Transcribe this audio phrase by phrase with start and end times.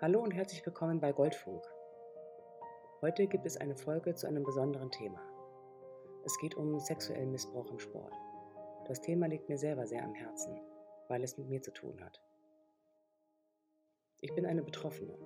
[0.00, 1.62] Hallo und herzlich willkommen bei Goldfunk.
[3.02, 5.20] Heute gibt es eine Folge zu einem besonderen Thema.
[6.24, 8.14] Es geht um sexuellen Missbrauch im Sport.
[8.86, 10.58] Das Thema liegt mir selber sehr am Herzen,
[11.08, 12.22] weil es mit mir zu tun hat.
[14.22, 15.18] Ich bin eine Betroffene.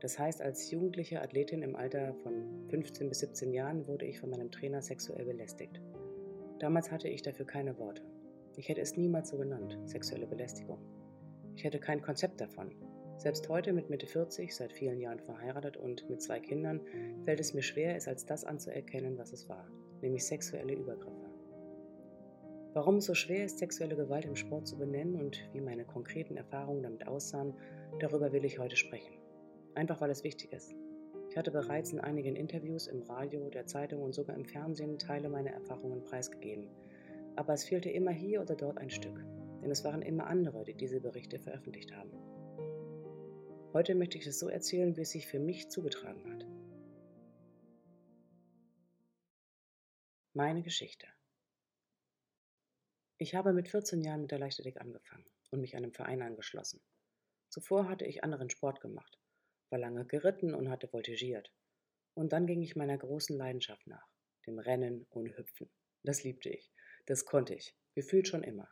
[0.00, 4.30] Das heißt, als jugendliche Athletin im Alter von 15 bis 17 Jahren wurde ich von
[4.30, 5.82] meinem Trainer sexuell belästigt.
[6.58, 8.02] Damals hatte ich dafür keine Worte.
[8.56, 10.78] Ich hätte es niemals so genannt, sexuelle Belästigung.
[11.54, 12.74] Ich hätte kein Konzept davon.
[13.22, 16.80] Selbst heute mit Mitte 40, seit vielen Jahren verheiratet und mit zwei Kindern,
[17.24, 19.64] fällt es mir schwer, es als das anzuerkennen, was es war,
[20.00, 21.30] nämlich sexuelle Übergriffe.
[22.72, 26.36] Warum es so schwer ist, sexuelle Gewalt im Sport zu benennen und wie meine konkreten
[26.36, 27.54] Erfahrungen damit aussahen,
[28.00, 29.14] darüber will ich heute sprechen.
[29.76, 30.74] Einfach weil es wichtig ist.
[31.30, 35.28] Ich hatte bereits in einigen Interviews im Radio, der Zeitung und sogar im Fernsehen Teile
[35.28, 36.66] meiner Erfahrungen preisgegeben.
[37.36, 39.24] Aber es fehlte immer hier oder dort ein Stück,
[39.62, 42.10] denn es waren immer andere, die diese Berichte veröffentlicht haben.
[43.74, 46.46] Heute möchte ich es so erzählen, wie es sich für mich zugetragen hat.
[50.34, 51.06] Meine Geschichte.
[53.16, 56.82] Ich habe mit 14 Jahren mit der Leichtathletik angefangen und mich einem Verein angeschlossen.
[57.48, 59.18] Zuvor hatte ich anderen Sport gemacht,
[59.70, 61.50] war lange geritten und hatte voltigiert.
[62.12, 64.06] Und dann ging ich meiner großen Leidenschaft nach,
[64.46, 65.70] dem Rennen und Hüpfen.
[66.02, 66.70] Das liebte ich,
[67.06, 68.68] das konnte ich, gefühlt schon immer.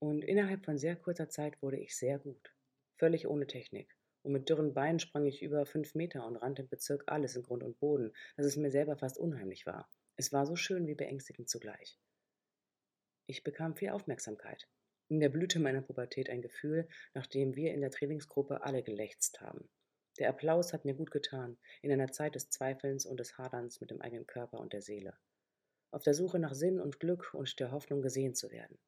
[0.00, 2.52] Und innerhalb von sehr kurzer Zeit wurde ich sehr gut,
[2.98, 3.94] völlig ohne Technik
[4.24, 7.42] und mit dürren Beinen sprang ich über fünf Meter und rannte im Bezirk alles in
[7.42, 9.88] Grund und Boden, dass es mir selber fast unheimlich war.
[10.16, 12.00] Es war so schön wie beängstigend zugleich.
[13.26, 14.66] Ich bekam viel Aufmerksamkeit.
[15.08, 19.42] In der Blüte meiner Pubertät ein Gefühl, nach dem wir in der Trainingsgruppe alle gelächzt
[19.42, 19.68] haben.
[20.18, 23.90] Der Applaus hat mir gut getan, in einer Zeit des Zweifelns und des Haderns mit
[23.90, 25.18] dem eigenen Körper und der Seele.
[25.90, 28.78] Auf der Suche nach Sinn und Glück und der Hoffnung gesehen zu werden.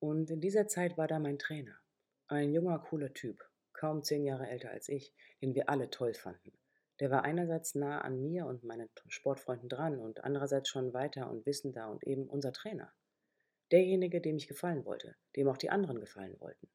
[0.00, 1.78] Und in dieser Zeit war da mein Trainer.
[2.26, 6.52] Ein junger, cooler Typ, kaum zehn Jahre älter als ich, den wir alle toll fanden.
[7.00, 11.44] Der war einerseits nah an mir und meinen Sportfreunden dran und andererseits schon weiter und
[11.44, 12.92] wissender und eben unser Trainer.
[13.72, 16.68] Derjenige, dem ich gefallen wollte, dem auch die anderen gefallen wollten.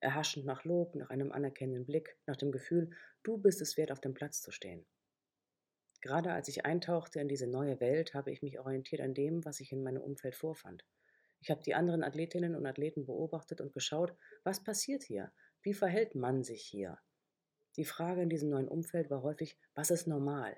[0.00, 2.90] Erhaschend nach Lob, nach einem anerkennenden Blick, nach dem Gefühl,
[3.22, 4.84] du bist es wert, auf dem Platz zu stehen.
[6.02, 9.60] Gerade als ich eintauchte in diese neue Welt, habe ich mich orientiert an dem, was
[9.60, 10.84] ich in meinem Umfeld vorfand.
[11.40, 15.32] Ich habe die anderen Athletinnen und Athleten beobachtet und geschaut, was passiert hier?
[15.64, 16.98] Wie verhält man sich hier?
[17.76, 20.54] Die Frage in diesem neuen Umfeld war häufig, was ist normal?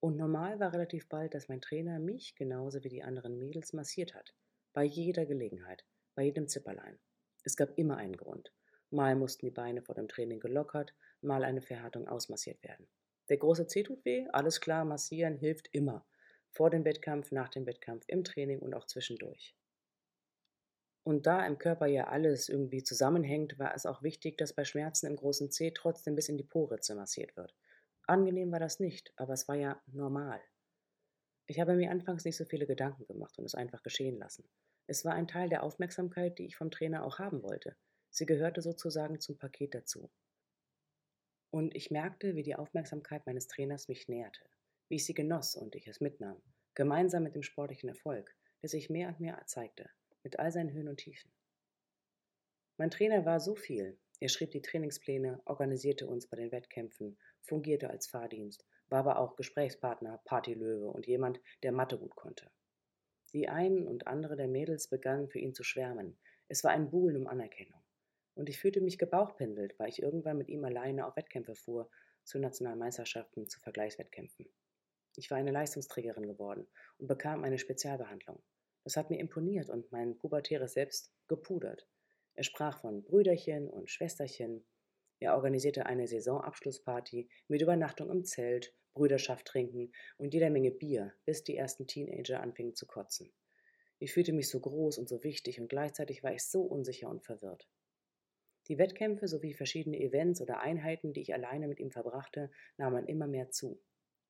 [0.00, 4.14] Und normal war relativ bald, dass mein Trainer mich genauso wie die anderen Mädels massiert
[4.14, 4.34] hat.
[4.72, 5.84] Bei jeder Gelegenheit,
[6.14, 6.98] bei jedem Zipperlein.
[7.44, 8.50] Es gab immer einen Grund.
[8.88, 12.88] Mal mussten die Beine vor dem Training gelockert, mal eine Verhärtung ausmassiert werden.
[13.28, 16.06] Der große C tut weh, alles klar, massieren hilft immer.
[16.50, 19.54] Vor dem Wettkampf, nach dem Wettkampf, im Training und auch zwischendurch.
[21.02, 25.06] Und da im Körper ja alles irgendwie zusammenhängt, war es auch wichtig, dass bei Schmerzen
[25.06, 27.54] im großen C trotzdem bis in die Poritze massiert wird.
[28.06, 30.40] Angenehm war das nicht, aber es war ja normal.
[31.46, 34.48] Ich habe mir anfangs nicht so viele Gedanken gemacht und es einfach geschehen lassen.
[34.86, 37.76] Es war ein Teil der Aufmerksamkeit, die ich vom Trainer auch haben wollte.
[38.10, 40.10] Sie gehörte sozusagen zum Paket dazu.
[41.50, 44.44] Und ich merkte, wie die Aufmerksamkeit meines Trainers mich näherte,
[44.88, 46.42] wie ich sie genoss und ich es mitnahm,
[46.74, 49.90] gemeinsam mit dem sportlichen Erfolg, der sich mehr und mehr zeigte
[50.22, 51.30] mit all seinen Höhen und Tiefen.
[52.76, 53.98] Mein Trainer war so viel.
[54.20, 59.36] Er schrieb die Trainingspläne, organisierte uns bei den Wettkämpfen, fungierte als Fahrdienst, war aber auch
[59.36, 62.50] Gesprächspartner, Partylöwe und jemand, der Mathe gut konnte.
[63.32, 66.18] Die einen und andere der Mädels begannen für ihn zu schwärmen.
[66.48, 67.80] Es war ein Buhlen um Anerkennung.
[68.34, 71.90] Und ich fühlte mich gebauchpindelt, weil ich irgendwann mit ihm alleine auf Wettkämpfe fuhr,
[72.24, 74.46] zu Nationalmeisterschaften, zu Vergleichswettkämpfen.
[75.16, 76.66] Ich war eine Leistungsträgerin geworden
[76.98, 78.42] und bekam eine Spezialbehandlung.
[78.84, 81.86] Das hat mir imponiert und mein pubertäres Selbst gepudert.
[82.34, 84.64] Er sprach von Brüderchen und Schwesterchen.
[85.18, 91.44] Er organisierte eine Saisonabschlussparty mit Übernachtung im Zelt, Brüderschaft trinken und jeder Menge Bier, bis
[91.44, 93.32] die ersten Teenager anfingen zu kotzen.
[93.98, 97.22] Ich fühlte mich so groß und so wichtig und gleichzeitig war ich so unsicher und
[97.22, 97.68] verwirrt.
[98.68, 103.26] Die Wettkämpfe sowie verschiedene Events oder Einheiten, die ich alleine mit ihm verbrachte, nahmen immer
[103.26, 103.80] mehr zu.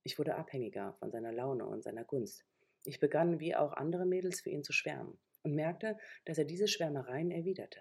[0.03, 2.45] Ich wurde abhängiger von seiner Laune und seiner Gunst.
[2.85, 6.69] Ich begann, wie auch andere Mädels, für ihn zu schwärmen und merkte, dass er diese
[6.69, 7.81] Schwärmereien erwiderte.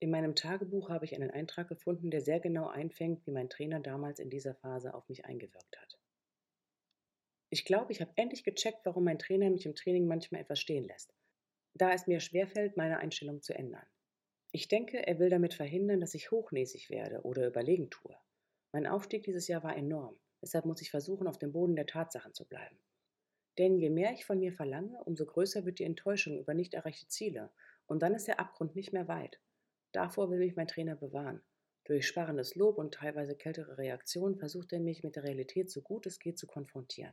[0.00, 3.80] In meinem Tagebuch habe ich einen Eintrag gefunden, der sehr genau einfängt, wie mein Trainer
[3.80, 5.98] damals in dieser Phase auf mich eingewirkt hat.
[7.50, 10.84] Ich glaube, ich habe endlich gecheckt, warum mein Trainer mich im Training manchmal etwas stehen
[10.84, 11.12] lässt,
[11.74, 13.86] da es mir schwerfällt, meine Einstellung zu ändern.
[14.52, 18.16] Ich denke, er will damit verhindern, dass ich hochnäsig werde oder überlegen tue.
[18.72, 22.32] Mein Aufstieg dieses Jahr war enorm, deshalb muss ich versuchen, auf dem Boden der Tatsachen
[22.32, 22.78] zu bleiben.
[23.60, 27.08] Denn je mehr ich von mir verlange, umso größer wird die Enttäuschung über nicht erreichte
[27.08, 27.50] Ziele,
[27.84, 29.38] und dann ist der Abgrund nicht mehr weit.
[29.92, 31.42] Davor will mich mein Trainer bewahren.
[31.84, 36.06] Durch sparrendes Lob und teilweise kältere Reaktionen versucht er mich mit der Realität so gut
[36.06, 37.12] es geht zu konfrontieren.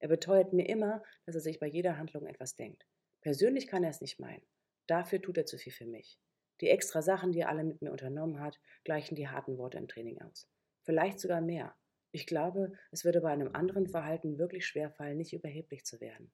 [0.00, 2.84] Er beteuert mir immer, dass er sich bei jeder Handlung etwas denkt.
[3.20, 4.42] Persönlich kann er es nicht meinen.
[4.88, 6.18] Dafür tut er zu viel für mich.
[6.62, 9.86] Die extra Sachen, die er alle mit mir unternommen hat, gleichen die harten Worte im
[9.86, 10.48] Training aus.
[10.82, 11.76] Vielleicht sogar mehr.
[12.16, 16.32] Ich glaube, es würde bei einem anderen Verhalten wirklich schwerfallen, nicht überheblich zu werden.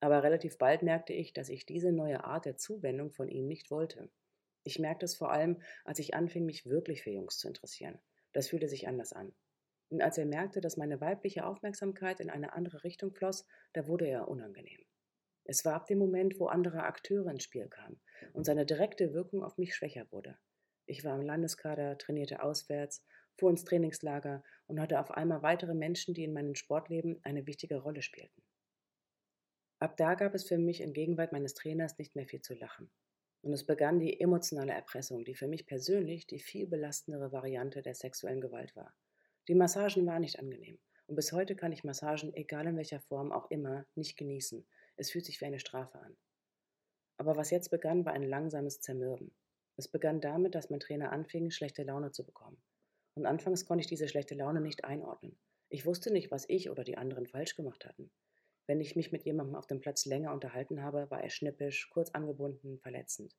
[0.00, 3.70] Aber relativ bald merkte ich, dass ich diese neue Art der Zuwendung von ihm nicht
[3.70, 4.10] wollte.
[4.64, 7.98] Ich merkte es vor allem, als ich anfing, mich wirklich für Jungs zu interessieren.
[8.34, 9.34] Das fühlte sich anders an.
[9.88, 14.06] Und als er merkte, dass meine weibliche Aufmerksamkeit in eine andere Richtung floss, da wurde
[14.06, 14.84] er unangenehm.
[15.44, 17.98] Es war ab dem Moment, wo andere Akteure ins Spiel kamen
[18.34, 20.36] und seine direkte Wirkung auf mich schwächer wurde.
[20.84, 23.02] Ich war im Landeskader, trainierte auswärts,
[23.38, 27.76] fuhr ins Trainingslager und hatte auf einmal weitere Menschen, die in meinem Sportleben eine wichtige
[27.76, 28.42] Rolle spielten.
[29.78, 32.90] Ab da gab es für mich in Gegenwart meines Trainers nicht mehr viel zu lachen.
[33.42, 37.94] Und es begann die emotionale Erpressung, die für mich persönlich die viel belastendere Variante der
[37.94, 38.94] sexuellen Gewalt war.
[39.48, 40.78] Die Massagen waren nicht angenehm.
[41.06, 44.66] Und bis heute kann ich Massagen, egal in welcher Form auch immer, nicht genießen.
[44.96, 46.16] Es fühlt sich wie eine Strafe an.
[47.18, 49.32] Aber was jetzt begann, war ein langsames Zermürben.
[49.76, 52.60] Es begann damit, dass mein Trainer anfing, schlechte Laune zu bekommen.
[53.16, 55.38] Und anfangs konnte ich diese schlechte Laune nicht einordnen.
[55.70, 58.10] Ich wusste nicht, was ich oder die anderen falsch gemacht hatten.
[58.66, 62.10] Wenn ich mich mit jemandem auf dem Platz länger unterhalten habe, war er schnippisch, kurz
[62.10, 63.34] angebunden, verletzend.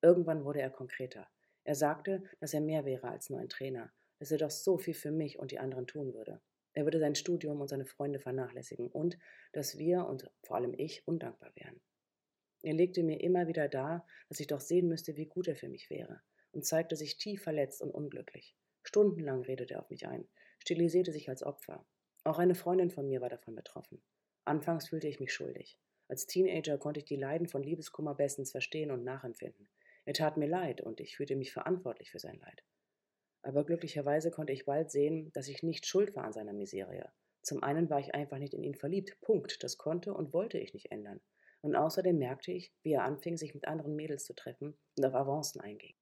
[0.00, 1.26] Irgendwann wurde er konkreter.
[1.64, 4.94] Er sagte, dass er mehr wäre als nur ein Trainer, dass er doch so viel
[4.94, 6.40] für mich und die anderen tun würde.
[6.74, 9.18] Er würde sein Studium und seine Freunde vernachlässigen und
[9.52, 11.80] dass wir und vor allem ich undankbar wären.
[12.62, 15.68] Er legte mir immer wieder dar, dass ich doch sehen müsste, wie gut er für
[15.68, 16.20] mich wäre,
[16.52, 18.56] und zeigte sich tief verletzt und unglücklich.
[18.86, 20.28] Stundenlang redete er auf mich ein,
[20.60, 21.84] stilisierte sich als Opfer.
[22.22, 24.00] Auch eine Freundin von mir war davon betroffen.
[24.44, 25.80] Anfangs fühlte ich mich schuldig.
[26.08, 29.68] Als Teenager konnte ich die Leiden von Liebeskummer bestens verstehen und nachempfinden.
[30.04, 32.62] Er tat mir leid und ich fühlte mich verantwortlich für sein Leid.
[33.42, 37.10] Aber glücklicherweise konnte ich bald sehen, dass ich nicht schuld war an seiner Miserie.
[37.42, 39.20] Zum einen war ich einfach nicht in ihn verliebt.
[39.20, 39.64] Punkt.
[39.64, 41.20] Das konnte und wollte ich nicht ändern.
[41.60, 45.14] Und außerdem merkte ich, wie er anfing, sich mit anderen Mädels zu treffen und auf
[45.14, 45.96] Avancen einging.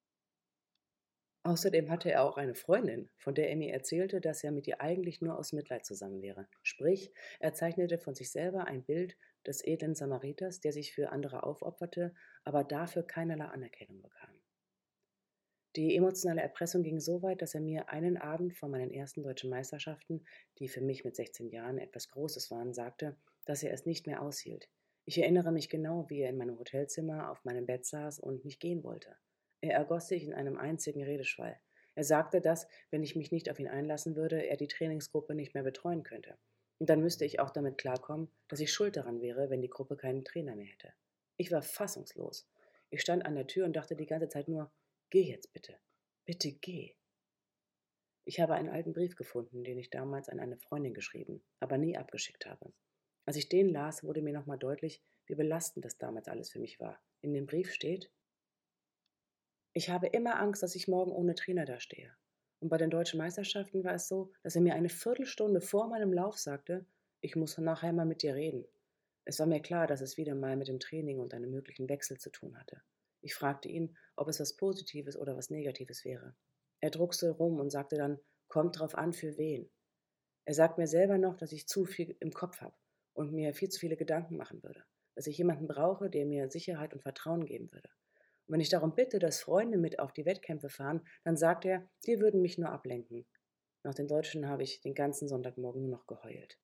[1.45, 4.81] Außerdem hatte er auch eine Freundin, von der er mir erzählte, dass er mit ihr
[4.81, 6.47] eigentlich nur aus Mitleid zusammen wäre.
[6.63, 9.15] Sprich, er zeichnete von sich selber ein Bild
[9.45, 12.15] des edlen Samariters, der sich für andere aufopferte,
[12.45, 14.41] aber dafür keinerlei Anerkennung bekam.
[15.75, 19.51] Die emotionale Erpressung ging so weit, dass er mir einen Abend vor meinen ersten deutschen
[19.51, 20.25] Meisterschaften,
[20.57, 24.23] die für mich mit 16 Jahren etwas Großes waren, sagte, dass er es nicht mehr
[24.23, 24.67] aushielt.
[25.05, 28.59] Ich erinnere mich genau, wie er in meinem Hotelzimmer auf meinem Bett saß und nicht
[28.59, 29.15] gehen wollte.
[29.65, 31.59] Er ergoss sich in einem einzigen Redeschwall.
[31.95, 35.55] Er sagte, dass, wenn ich mich nicht auf ihn einlassen würde, er die Trainingsgruppe nicht
[35.55, 36.37] mehr betreuen könnte.
[36.77, 39.97] Und dann müsste ich auch damit klarkommen, dass ich schuld daran wäre, wenn die Gruppe
[39.97, 40.93] keinen Trainer mehr hätte.
[41.37, 42.47] Ich war fassungslos.
[42.91, 44.71] Ich stand an der Tür und dachte die ganze Zeit nur,
[45.09, 45.79] geh jetzt bitte.
[46.25, 46.93] Bitte geh.
[48.23, 51.97] Ich habe einen alten Brief gefunden, den ich damals an eine Freundin geschrieben, aber nie
[51.97, 52.71] abgeschickt habe.
[53.25, 56.79] Als ich den las, wurde mir nochmal deutlich, wie belastend das damals alles für mich
[56.79, 57.01] war.
[57.21, 58.11] In dem Brief steht,
[59.77, 62.15] ich habe immer Angst, dass ich morgen ohne Trainer dastehe.
[62.61, 66.13] Und bei den deutschen Meisterschaften war es so, dass er mir eine Viertelstunde vor meinem
[66.13, 66.85] Lauf sagte,
[67.19, 68.65] ich muss nachher mal mit dir reden.
[69.25, 72.17] Es war mir klar, dass es wieder mal mit dem Training und einem möglichen Wechsel
[72.17, 72.81] zu tun hatte.
[73.19, 76.37] Ich fragte ihn, ob es was Positives oder was Negatives wäre.
[76.79, 78.17] Er druckste rum und sagte dann,
[78.47, 79.69] kommt drauf an, für wen.
[80.45, 82.77] Er sagt mir selber noch, dass ich zu viel im Kopf habe
[83.13, 86.93] und mir viel zu viele Gedanken machen würde, dass ich jemanden brauche, der mir Sicherheit
[86.93, 87.89] und Vertrauen geben würde.
[88.47, 91.87] Und wenn ich darum bitte, dass Freunde mit auf die Wettkämpfe fahren, dann sagt er,
[92.05, 93.25] die würden mich nur ablenken.
[93.83, 96.59] Nach den Deutschen habe ich den ganzen Sonntagmorgen nur noch geheult.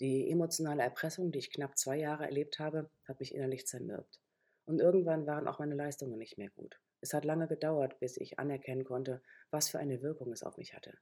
[0.00, 4.20] Die emotionale Erpressung, die ich knapp zwei Jahre erlebt habe, hat mich innerlich zermürbt.
[4.64, 6.80] Und irgendwann waren auch meine Leistungen nicht mehr gut.
[7.00, 10.74] Es hat lange gedauert, bis ich anerkennen konnte, was für eine Wirkung es auf mich
[10.74, 10.98] hatte.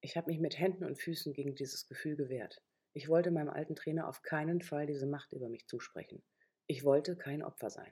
[0.00, 2.62] Ich habe mich mit Händen und Füßen gegen dieses Gefühl gewehrt.
[2.92, 6.22] Ich wollte meinem alten Trainer auf keinen Fall diese Macht über mich zusprechen.
[6.70, 7.90] Ich wollte kein Opfer sein.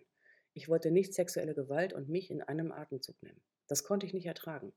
[0.53, 3.41] Ich wollte nicht sexuelle Gewalt und mich in einem Atemzug nehmen.
[3.69, 4.75] Das konnte ich nicht ertragen.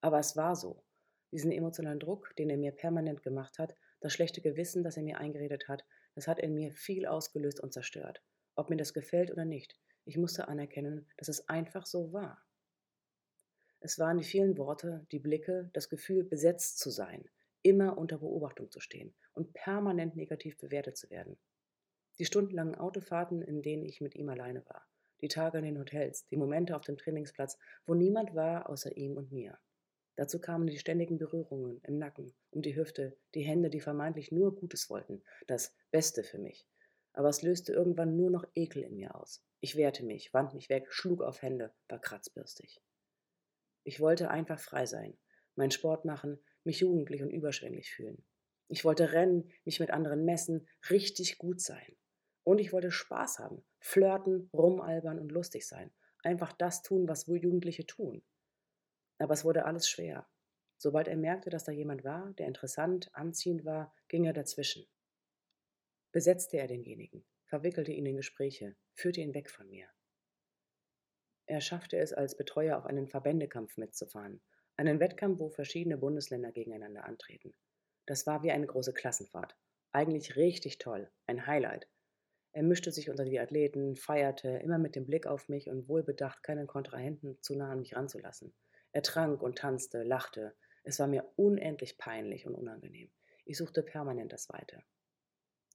[0.00, 0.84] Aber es war so.
[1.32, 5.18] Diesen emotionalen Druck, den er mir permanent gemacht hat, das schlechte Gewissen, das er mir
[5.18, 8.22] eingeredet hat, das hat in mir viel ausgelöst und zerstört.
[8.54, 12.40] Ob mir das gefällt oder nicht, ich musste anerkennen, dass es einfach so war.
[13.80, 17.28] Es waren die vielen Worte, die Blicke, das Gefühl, besetzt zu sein,
[17.62, 21.36] immer unter Beobachtung zu stehen und permanent negativ bewertet zu werden.
[22.20, 24.86] Die stundenlangen Autofahrten, in denen ich mit ihm alleine war.
[25.22, 29.16] Die Tage in den Hotels, die Momente auf dem Trainingsplatz, wo niemand war außer ihm
[29.16, 29.58] und mir.
[30.16, 34.54] Dazu kamen die ständigen Berührungen im Nacken, um die Hüfte, die Hände, die vermeintlich nur
[34.54, 36.68] Gutes wollten, das Beste für mich.
[37.14, 39.42] Aber es löste irgendwann nur noch Ekel in mir aus.
[39.60, 42.82] Ich wehrte mich, wand mich weg, schlug auf Hände, war kratzbürstig.
[43.82, 45.16] Ich wollte einfach frei sein,
[45.54, 48.22] meinen Sport machen, mich jugendlich und überschwänglich fühlen.
[48.68, 51.96] Ich wollte rennen, mich mit anderen messen, richtig gut sein.
[52.50, 55.92] Und ich wollte Spaß haben, flirten, rumalbern und lustig sein.
[56.24, 58.24] Einfach das tun, was wohl Jugendliche tun.
[59.18, 60.28] Aber es wurde alles schwer.
[60.76, 64.84] Sobald er merkte, dass da jemand war, der interessant, anziehend war, ging er dazwischen.
[66.10, 69.86] Besetzte er denjenigen, verwickelte ihn in Gespräche, führte ihn weg von mir.
[71.46, 74.40] Er schaffte es, als Betreuer auf einen Verbändekampf mitzufahren,
[74.76, 77.54] einen Wettkampf, wo verschiedene Bundesländer gegeneinander antreten.
[78.06, 79.56] Das war wie eine große Klassenfahrt.
[79.92, 81.86] Eigentlich richtig toll, ein Highlight.
[82.52, 86.42] Er mischte sich unter die Athleten, feierte, immer mit dem Blick auf mich und wohlbedacht,
[86.42, 88.52] keinen Kontrahenten zu nah an mich ranzulassen.
[88.92, 93.10] Er trank und tanzte, lachte, es war mir unendlich peinlich und unangenehm.
[93.44, 94.82] Ich suchte permanent das Weite.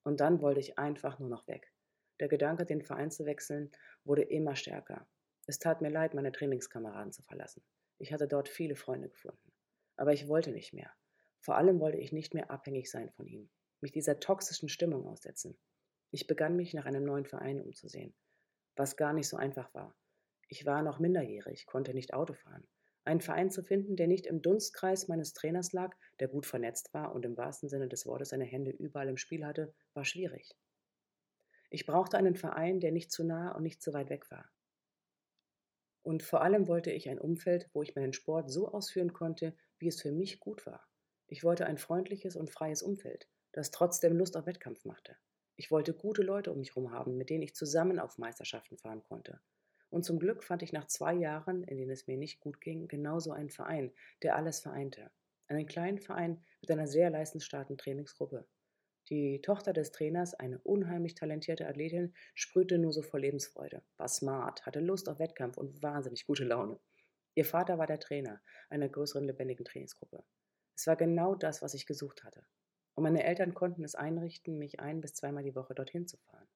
[0.03, 1.72] Und dann wollte ich einfach nur noch weg.
[2.20, 3.72] Der Gedanke, den Verein zu wechseln,
[4.03, 5.08] wurde immer stärker.
[5.48, 7.63] Es tat mir leid, meine Trainingskameraden zu verlassen.
[7.98, 9.51] Ich hatte dort viele Freunde gefunden.
[9.96, 10.91] Aber ich wollte nicht mehr.
[11.39, 15.58] Vor allem wollte ich nicht mehr abhängig sein von ihm, mich dieser toxischen Stimmung aussetzen.
[16.12, 18.13] Ich begann mich nach einem neuen Verein umzusehen,
[18.75, 19.95] was gar nicht so einfach war.
[20.47, 22.67] Ich war noch minderjährig, konnte nicht Auto fahren.
[23.03, 27.13] Einen Verein zu finden, der nicht im Dunstkreis meines Trainers lag, der gut vernetzt war
[27.13, 30.55] und im wahrsten Sinne des Wortes seine Hände überall im Spiel hatte, war schwierig.
[31.69, 34.50] Ich brauchte einen Verein, der nicht zu nah und nicht zu weit weg war.
[36.01, 39.88] Und vor allem wollte ich ein Umfeld, wo ich meinen Sport so ausführen konnte, wie
[39.88, 40.88] es für mich gut war.
[41.27, 45.17] Ich wollte ein freundliches und freies Umfeld, das trotzdem Lust auf Wettkampf machte.
[45.57, 49.03] Ich wollte gute Leute um mich herum haben, mit denen ich zusammen auf Meisterschaften fahren
[49.03, 49.39] konnte.
[49.89, 52.88] Und zum Glück fand ich nach zwei Jahren, in denen es mir nicht gut ging,
[52.88, 53.93] genauso einen Verein,
[54.24, 55.12] der alles vereinte.
[55.47, 58.45] Einen kleinen Verein mit einer sehr leistungsstarken Trainingsgruppe.
[59.09, 64.65] Die Tochter des Trainers, eine unheimlich talentierte Athletin, sprühte nur so vor Lebensfreude, war smart,
[64.65, 66.79] hatte Lust auf Wettkampf und wahnsinnig gute Laune.
[67.35, 70.24] Ihr Vater war der Trainer einer größeren lebendigen Trainingsgruppe.
[70.75, 72.45] Es war genau das, was ich gesucht hatte.
[72.95, 76.47] Und meine Eltern konnten es einrichten, mich ein bis zweimal die Woche dorthin zu fahren.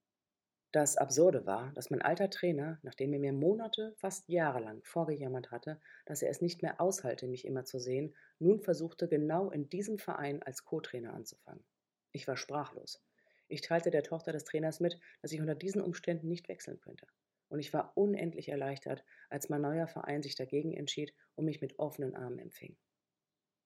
[0.71, 5.81] Das Absurde war, dass mein alter Trainer, nachdem er mir Monate, fast jahrelang vorgejammert hatte,
[6.05, 9.97] dass er es nicht mehr aushalte, mich immer zu sehen, nun versuchte, genau in diesem
[9.97, 11.63] Verein als Co-Trainer anzufangen.
[12.11, 13.03] Ich war sprachlos.
[13.47, 17.07] Ich teilte der Tochter des Trainers mit, dass ich unter diesen Umständen nicht wechseln könnte.
[17.47, 21.79] Und ich war unendlich erleichtert, als mein neuer Verein sich dagegen entschied und mich mit
[21.79, 22.77] offenen Armen empfing.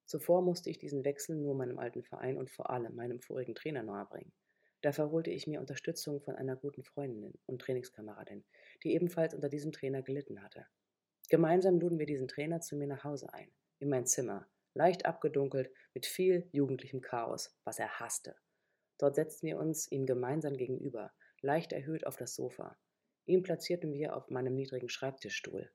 [0.06, 3.84] Zuvor musste ich diesen Wechsel nur meinem alten Verein und vor allem meinem vorigen Trainer
[3.84, 4.32] nahebringen.
[4.82, 8.44] Dafür holte ich mir Unterstützung von einer guten Freundin und Trainingskameradin,
[8.84, 10.68] die ebenfalls unter diesem Trainer gelitten hatte.
[11.30, 15.72] Gemeinsam luden wir diesen Trainer zu mir nach Hause ein, in mein Zimmer, leicht abgedunkelt,
[15.94, 18.36] mit viel jugendlichem Chaos, was er hasste.
[18.98, 22.78] Dort setzten wir uns ihm gemeinsam gegenüber, leicht erhöht auf das Sofa.
[23.26, 25.72] Ihn platzierten wir auf meinem niedrigen Schreibtischstuhl.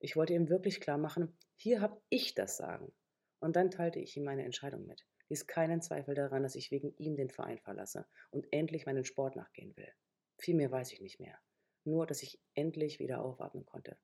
[0.00, 2.92] Ich wollte ihm wirklich klar machen, hier hab ich das Sagen.
[3.40, 6.94] Und dann teilte ich ihm meine Entscheidung mit ließ keinen Zweifel daran, dass ich wegen
[6.96, 9.92] ihm den Verein verlasse und endlich meinen Sport nachgehen will.
[10.38, 11.38] Viel mehr weiß ich nicht mehr.
[11.84, 13.98] Nur, dass ich endlich wieder aufatmen konnte.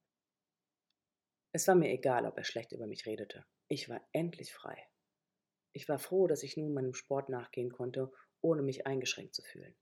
[1.52, 3.44] Es war mir egal, ob er schlecht über mich redete.
[3.68, 4.76] Ich war endlich frei.
[5.72, 9.74] Ich war froh, dass ich nun meinem Sport nachgehen konnte, ohne mich eingeschränkt zu fühlen.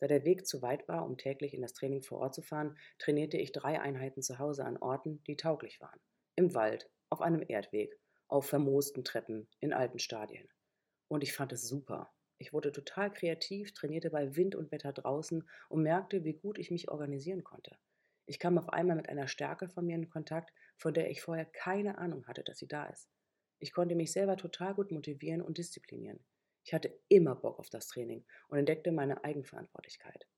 [0.00, 2.76] Da der Weg zu weit war, um täglich in das Training vor Ort zu fahren,
[2.98, 6.00] trainierte ich drei Einheiten zu Hause an Orten, die tauglich waren.
[6.36, 7.98] Im Wald, auf einem Erdweg,
[8.28, 10.48] auf vermoosten Treppen, in alten Stadien.
[11.08, 12.12] Und ich fand es super.
[12.38, 16.70] Ich wurde total kreativ, trainierte bei Wind und Wetter draußen und merkte, wie gut ich
[16.70, 17.76] mich organisieren konnte.
[18.26, 21.46] Ich kam auf einmal mit einer Stärke von mir in Kontakt, von der ich vorher
[21.46, 23.08] keine Ahnung hatte, dass sie da ist.
[23.58, 26.20] Ich konnte mich selber total gut motivieren und disziplinieren.
[26.62, 30.28] Ich hatte immer Bock auf das Training und entdeckte meine Eigenverantwortlichkeit.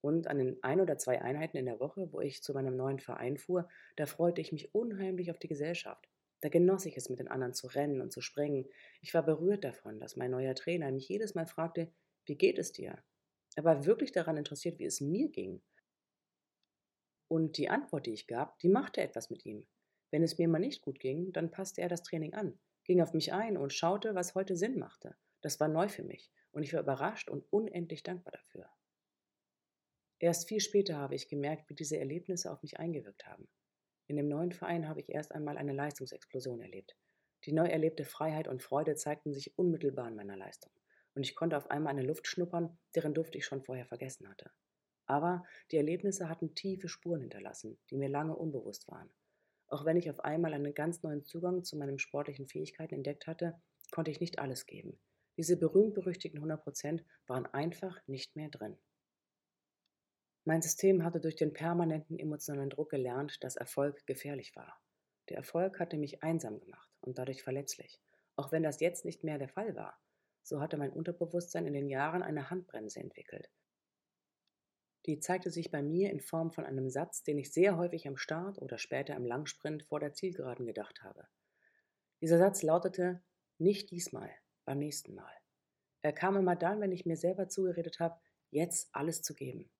[0.00, 2.98] Und an den ein oder zwei Einheiten in der Woche, wo ich zu meinem neuen
[2.98, 6.08] Verein fuhr, da freute ich mich unheimlich auf die Gesellschaft.
[6.40, 8.66] Da genoss ich es, mit den anderen zu rennen und zu springen.
[9.00, 11.92] Ich war berührt davon, dass mein neuer Trainer mich jedes Mal fragte,
[12.24, 13.02] wie geht es dir?
[13.56, 15.60] Er war wirklich daran interessiert, wie es mir ging.
[17.28, 19.66] Und die Antwort, die ich gab, die machte etwas mit ihm.
[20.10, 23.12] Wenn es mir mal nicht gut ging, dann passte er das Training an, ging auf
[23.12, 25.16] mich ein und schaute, was heute Sinn machte.
[25.40, 28.68] Das war neu für mich und ich war überrascht und unendlich dankbar dafür.
[30.18, 33.48] Erst viel später habe ich gemerkt, wie diese Erlebnisse auf mich eingewirkt haben.
[34.10, 36.96] In dem neuen Verein habe ich erst einmal eine Leistungsexplosion erlebt.
[37.44, 40.72] Die neu erlebte Freiheit und Freude zeigten sich unmittelbar in meiner Leistung.
[41.14, 44.50] Und ich konnte auf einmal eine Luft schnuppern, deren Duft ich schon vorher vergessen hatte.
[45.06, 49.10] Aber die Erlebnisse hatten tiefe Spuren hinterlassen, die mir lange unbewusst waren.
[49.68, 53.62] Auch wenn ich auf einmal einen ganz neuen Zugang zu meinen sportlichen Fähigkeiten entdeckt hatte,
[53.92, 54.98] konnte ich nicht alles geben.
[55.36, 58.76] Diese berühmt-berüchtigten 100 Prozent waren einfach nicht mehr drin.
[60.44, 64.80] Mein System hatte durch den permanenten emotionalen Druck gelernt, dass Erfolg gefährlich war.
[65.28, 68.00] Der Erfolg hatte mich einsam gemacht und dadurch verletzlich,
[68.36, 69.98] auch wenn das jetzt nicht mehr der Fall war.
[70.42, 73.50] So hatte mein Unterbewusstsein in den Jahren eine Handbremse entwickelt.
[75.06, 78.16] Die zeigte sich bei mir in Form von einem Satz, den ich sehr häufig am
[78.16, 81.26] Start oder später im Langsprint vor der Zielgeraden gedacht habe.
[82.20, 83.22] Dieser Satz lautete
[83.58, 84.30] nicht diesmal,
[84.64, 85.32] beim nächsten Mal.
[86.02, 88.18] Er kam immer dann, wenn ich mir selber zugeredet habe,
[88.50, 89.70] jetzt alles zu geben.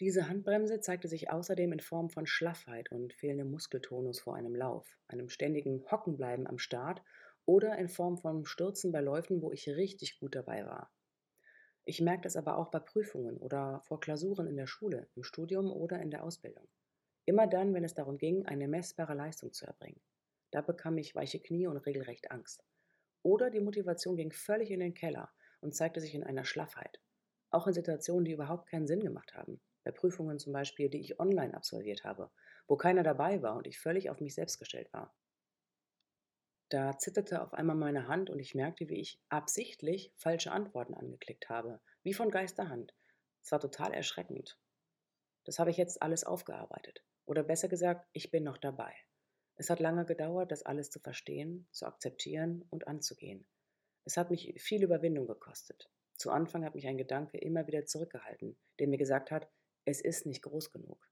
[0.00, 4.98] Diese Handbremse zeigte sich außerdem in Form von Schlaffheit und fehlendem Muskeltonus vor einem Lauf,
[5.06, 7.00] einem ständigen Hockenbleiben am Start
[7.44, 10.92] oder in Form von Stürzen bei Läufen, wo ich richtig gut dabei war.
[11.84, 15.70] Ich merke das aber auch bei Prüfungen oder vor Klausuren in der Schule, im Studium
[15.70, 16.66] oder in der Ausbildung.
[17.24, 20.02] Immer dann, wenn es darum ging, eine messbare Leistung zu erbringen.
[20.50, 22.64] Da bekam ich weiche Knie und regelrecht Angst.
[23.22, 27.00] Oder die Motivation ging völlig in den Keller und zeigte sich in einer Schlaffheit.
[27.50, 31.20] Auch in Situationen, die überhaupt keinen Sinn gemacht haben bei Prüfungen zum Beispiel, die ich
[31.20, 32.30] online absolviert habe,
[32.66, 35.14] wo keiner dabei war und ich völlig auf mich selbst gestellt war.
[36.70, 41.48] Da zitterte auf einmal meine Hand und ich merkte, wie ich absichtlich falsche Antworten angeklickt
[41.48, 42.94] habe, wie von Geisterhand.
[43.42, 44.58] Es war total erschreckend.
[45.44, 47.04] Das habe ich jetzt alles aufgearbeitet.
[47.26, 48.94] Oder besser gesagt, ich bin noch dabei.
[49.56, 53.46] Es hat lange gedauert, das alles zu verstehen, zu akzeptieren und anzugehen.
[54.04, 55.88] Es hat mich viel Überwindung gekostet.
[56.16, 59.48] Zu Anfang hat mich ein Gedanke immer wieder zurückgehalten, der mir gesagt hat,
[59.84, 61.10] es ist nicht groß genug.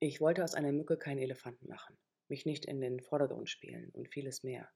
[0.00, 4.08] Ich wollte aus einer Mücke keinen Elefanten machen, mich nicht in den Vordergrund spielen und
[4.08, 4.70] vieles mehr.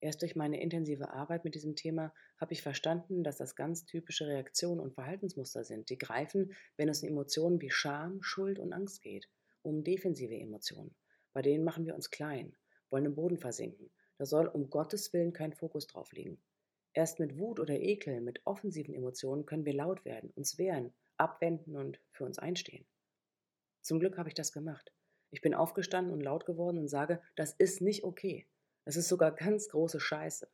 [0.00, 4.26] Erst durch meine intensive Arbeit mit diesem Thema habe ich verstanden, dass das ganz typische
[4.26, 9.02] Reaktionen und Verhaltensmuster sind, die greifen, wenn es um Emotionen wie Scham, Schuld und Angst
[9.02, 9.28] geht,
[9.62, 10.94] um defensive Emotionen.
[11.32, 12.56] Bei denen machen wir uns klein,
[12.88, 13.90] wollen im Boden versinken.
[14.16, 16.42] Da soll um Gottes Willen kein Fokus drauf liegen.
[16.92, 21.76] Erst mit Wut oder Ekel, mit offensiven Emotionen können wir laut werden, uns wehren, abwenden
[21.76, 22.84] und für uns einstehen.
[23.80, 24.92] Zum Glück habe ich das gemacht.
[25.30, 28.48] Ich bin aufgestanden und laut geworden und sage, das ist nicht okay.
[28.84, 30.48] Das ist sogar ganz große Scheiße.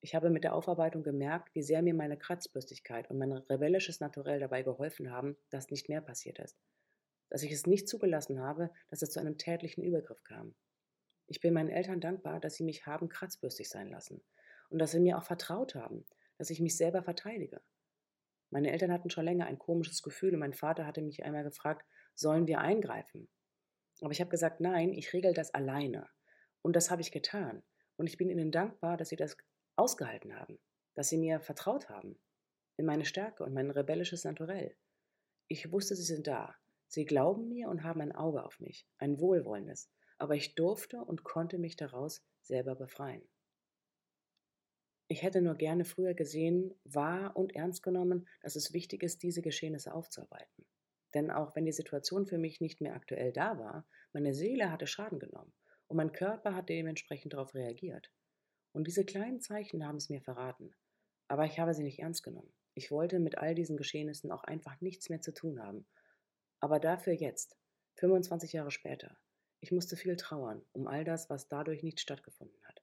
[0.00, 4.40] Ich habe mit der Aufarbeitung gemerkt, wie sehr mir meine Kratzbürstigkeit und mein rebellisches Naturell
[4.40, 6.58] dabei geholfen haben, dass nicht mehr passiert ist.
[7.28, 10.56] Dass ich es nicht zugelassen habe, dass es zu einem tätlichen Übergriff kam.
[11.28, 14.20] Ich bin meinen Eltern dankbar, dass sie mich haben kratzbürstig sein lassen
[14.70, 16.06] und dass sie mir auch vertraut haben,
[16.38, 17.60] dass ich mich selber verteidige.
[18.50, 21.86] Meine Eltern hatten schon länger ein komisches Gefühl und mein Vater hatte mich einmal gefragt,
[22.14, 23.28] sollen wir eingreifen?
[24.00, 26.08] Aber ich habe gesagt, nein, ich regel das alleine.
[26.62, 27.62] Und das habe ich getan.
[27.96, 29.36] Und ich bin ihnen dankbar, dass sie das
[29.76, 30.58] ausgehalten haben,
[30.94, 32.18] dass sie mir vertraut haben,
[32.76, 34.74] in meine Stärke und mein rebellisches Naturell.
[35.48, 36.54] Ich wusste, sie sind da.
[36.86, 39.90] Sie glauben mir und haben ein Auge auf mich, ein wohlwollendes.
[40.18, 43.22] Aber ich durfte und konnte mich daraus selber befreien.
[45.12, 49.42] Ich hätte nur gerne früher gesehen, wahr und ernst genommen, dass es wichtig ist, diese
[49.42, 50.64] Geschehnisse aufzuarbeiten.
[51.14, 54.86] Denn auch wenn die Situation für mich nicht mehr aktuell da war, meine Seele hatte
[54.86, 55.52] Schaden genommen
[55.88, 58.12] und mein Körper hat dementsprechend darauf reagiert.
[58.70, 60.76] Und diese kleinen Zeichen haben es mir verraten.
[61.26, 62.54] Aber ich habe sie nicht ernst genommen.
[62.74, 65.88] Ich wollte mit all diesen Geschehnissen auch einfach nichts mehr zu tun haben.
[66.60, 67.58] Aber dafür jetzt,
[67.96, 69.18] 25 Jahre später,
[69.58, 72.79] ich musste viel trauern um all das, was dadurch nicht stattgefunden hat.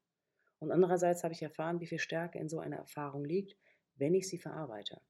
[0.59, 3.55] Und andererseits habe ich erfahren, wie viel Stärke in so einer Erfahrung liegt,
[3.95, 5.01] wenn ich sie verarbeite.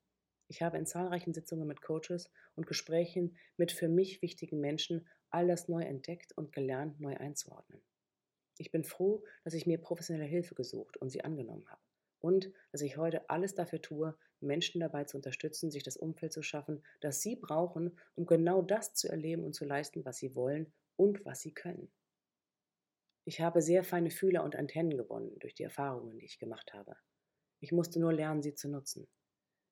[0.50, 5.48] Ich habe in zahlreichen Sitzungen mit Coaches und Gesprächen mit für mich wichtigen Menschen all
[5.48, 7.82] das neu entdeckt und gelernt, neu einzuordnen.
[8.58, 11.82] Ich bin froh, dass ich mir professionelle Hilfe gesucht und sie angenommen habe.
[12.20, 16.42] Und dass ich heute alles dafür tue, Menschen dabei zu unterstützen, sich das Umfeld zu
[16.42, 20.74] schaffen, das sie brauchen, um genau das zu erleben und zu leisten, was sie wollen
[20.96, 21.92] und was sie können.
[23.28, 26.96] Ich habe sehr feine Fühler und Antennen gewonnen durch die Erfahrungen, die ich gemacht habe.
[27.60, 29.06] Ich musste nur lernen, sie zu nutzen.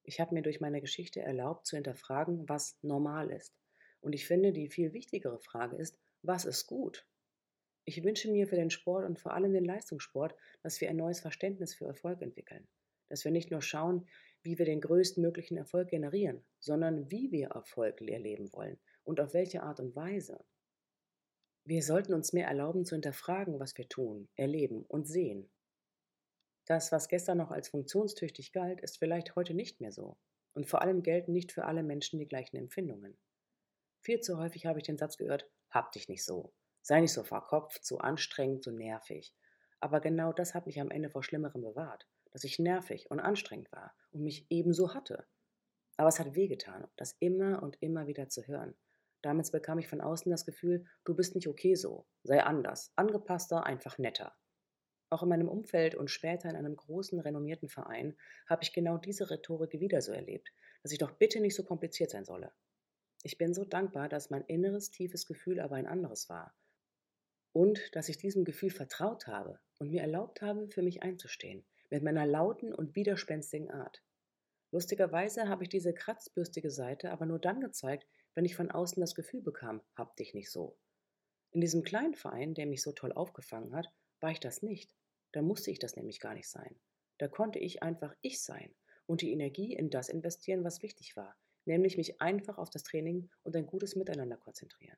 [0.03, 3.55] Ich habe mir durch meine Geschichte erlaubt zu hinterfragen, was normal ist.
[4.01, 7.07] Und ich finde, die viel wichtigere Frage ist, was ist gut?
[7.85, 11.21] Ich wünsche mir für den Sport und vor allem den Leistungssport, dass wir ein neues
[11.21, 12.67] Verständnis für Erfolg entwickeln.
[13.07, 14.05] Dass wir nicht nur schauen,
[14.41, 19.63] wie wir den größtmöglichen Erfolg generieren, sondern wie wir Erfolg erleben wollen und auf welche
[19.63, 20.43] Art und Weise.
[21.67, 25.49] Wir sollten uns mehr erlauben zu hinterfragen, was wir tun, erleben und sehen.
[26.65, 30.15] Das, was gestern noch als funktionstüchtig galt, ist vielleicht heute nicht mehr so.
[30.53, 33.17] Und vor allem gelten nicht für alle Menschen die gleichen Empfindungen.
[34.01, 36.53] Viel zu häufig habe ich den Satz gehört, hab dich nicht so.
[36.83, 39.33] Sei nicht so verkopft, so anstrengend, so nervig.
[39.79, 43.71] Aber genau das hat mich am Ende vor Schlimmerem bewahrt, dass ich nervig und anstrengend
[43.71, 45.25] war und mich ebenso hatte.
[45.97, 48.75] Aber es hat wehgetan, das immer und immer wieder zu hören.
[49.25, 53.65] Damals bekam ich von außen das Gefühl, du bist nicht okay so, sei anders, angepasster,
[53.65, 54.35] einfach netter.
[55.09, 58.15] Auch in meinem Umfeld und später in einem großen, renommierten Verein
[58.47, 60.51] habe ich genau diese Rhetorik wieder so erlebt,
[60.83, 62.53] dass ich doch bitte nicht so kompliziert sein solle.
[63.23, 66.53] Ich bin so dankbar, dass mein inneres, tiefes Gefühl aber ein anderes war.
[67.51, 72.03] Und dass ich diesem Gefühl vertraut habe und mir erlaubt habe, für mich einzustehen, mit
[72.03, 74.03] meiner lauten und widerspenstigen Art.
[74.69, 79.15] Lustigerweise habe ich diese kratzbürstige Seite aber nur dann gezeigt, wenn ich von außen das
[79.15, 80.77] Gefühl bekam, hab dich nicht so.
[81.51, 84.93] In diesem kleinen Verein, der mich so toll aufgefangen hat, war ich das nicht.
[85.31, 86.79] Da musste ich das nämlich gar nicht sein.
[87.17, 91.35] Da konnte ich einfach ich sein und die Energie in das investieren, was wichtig war,
[91.63, 94.97] nämlich mich einfach auf das Training und ein gutes Miteinander konzentrieren.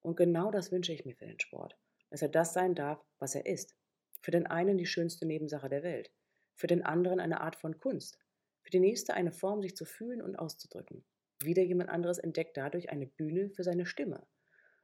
[0.00, 1.76] Und genau das wünsche ich mir für den Sport,
[2.10, 3.74] dass er das sein darf, was er ist.
[4.20, 6.12] Für den einen die schönste Nebensache der Welt,
[6.54, 8.18] für den anderen eine Art von Kunst,
[8.62, 11.04] für die nächste eine Form, sich zu fühlen und auszudrücken.
[11.42, 14.26] Wieder jemand anderes entdeckt dadurch eine Bühne für seine Stimme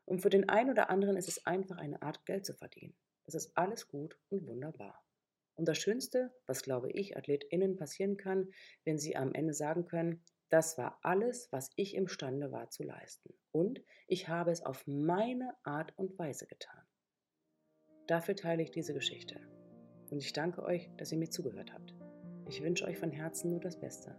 [0.04, 2.94] und für den einen oder anderen ist es einfach eine Art, Geld zu verdienen.
[3.24, 5.02] Das ist alles gut und wunderbar.
[5.56, 8.50] Und das Schönste, was glaube ich AthletInnen passieren kann,
[8.84, 13.34] wenn sie am Ende sagen können, das war alles, was ich imstande war zu leisten.
[13.50, 16.82] Und ich habe es auf meine Art und Weise getan.
[18.06, 19.40] Dafür teile ich diese Geschichte.
[20.10, 21.94] Und ich danke euch, dass ihr mir zugehört habt.
[22.48, 24.14] Ich wünsche euch von Herzen nur das Beste.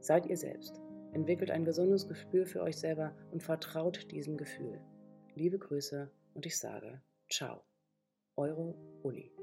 [0.00, 0.83] Seid ihr selbst.
[1.14, 4.80] Entwickelt ein gesundes Gespür für euch selber und vertraut diesem Gefühl.
[5.34, 7.00] Liebe Grüße und ich sage
[7.30, 7.64] Ciao.
[8.36, 9.33] Eure Uli.